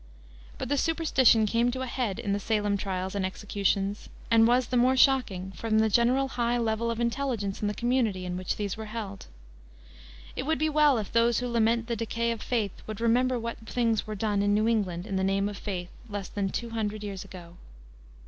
But 0.57 0.67
the 0.67 0.79
superstition 0.79 1.45
came 1.45 1.69
to 1.69 1.81
a 1.81 1.85
head 1.85 2.17
in 2.17 2.33
the 2.33 2.39
Salem 2.39 2.75
trials 2.75 3.13
and 3.13 3.23
executions, 3.23 4.09
and 4.31 4.47
was 4.47 4.65
the 4.65 4.75
more 4.75 4.97
shocking 4.97 5.51
from 5.51 5.77
the 5.77 5.89
general 5.89 6.27
high 6.29 6.57
level 6.57 6.89
of 6.89 6.99
intelligence 6.99 7.61
in 7.61 7.67
the 7.67 7.75
community 7.75 8.25
in 8.25 8.35
which 8.35 8.55
these 8.55 8.75
were 8.75 8.85
held. 8.87 9.27
It 10.35 10.47
would 10.47 10.57
be 10.57 10.69
well 10.69 10.97
if 10.97 11.11
those 11.11 11.37
who 11.37 11.47
lament 11.47 11.85
the 11.85 11.95
decay 11.95 12.31
of 12.31 12.41
"faith" 12.41 12.81
would 12.87 12.99
remember 12.99 13.37
what 13.37 13.59
things 13.69 14.07
were 14.07 14.15
done 14.15 14.41
in 14.41 14.55
New 14.55 14.67
England 14.67 15.05
in 15.05 15.17
the 15.17 15.23
name 15.23 15.47
of 15.47 15.55
faith 15.55 15.89
less 16.09 16.29
than 16.29 16.49
two 16.49 16.71
hundred 16.71 17.03
years 17.03 17.23
ago. 17.23 17.57